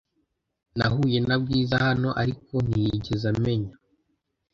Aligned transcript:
Nahuye 0.77 1.17
na 1.27 1.35
Bwiza 1.41 1.75
hano 1.87 2.09
ariko 2.21 2.53
ntiyigeze 2.67 3.25
amenya 3.33 3.73